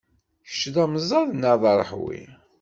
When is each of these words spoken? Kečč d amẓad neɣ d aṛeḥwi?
Kečč 0.47 0.61
d 0.73 0.75
amẓad 0.83 1.29
neɣ 1.33 1.55
d 1.61 1.63
aṛeḥwi? 1.71 2.21